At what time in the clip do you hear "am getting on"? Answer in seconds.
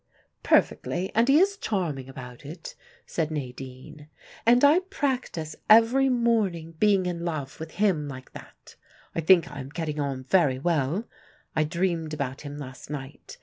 9.59-10.23